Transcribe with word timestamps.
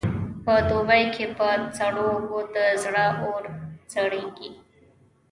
په 0.43 0.53
دوبې 0.69 1.03
کې 1.13 1.25
په 1.37 1.47
سړو 1.77 2.03
اوبو 2.13 2.39
د 2.55 2.57
زړه 2.83 3.05
اور 3.25 3.43
سړېږي. 3.93 4.49